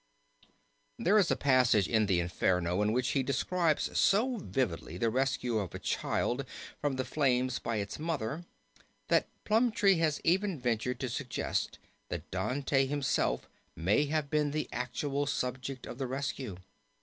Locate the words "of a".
5.59-5.77